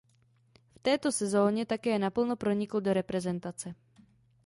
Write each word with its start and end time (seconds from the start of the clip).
V 0.75 0.79
této 0.81 1.11
sezoně 1.11 1.65
také 1.65 1.99
naplno 1.99 2.35
pronikl 2.35 2.81
do 2.81 2.93
reprezentace. 2.93 3.73